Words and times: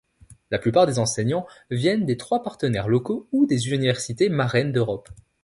La 0.49 0.57
plupart 0.57 0.87
des 0.87 0.97
enseignants 0.97 1.45
viennent 1.69 2.07
des 2.07 2.17
trois 2.17 2.41
partenaires 2.41 2.87
locaux 2.89 3.27
ou 3.31 3.45
des 3.45 3.69
universités 3.71 4.29
marraines 4.29 4.71
d'Europe. 4.71 5.09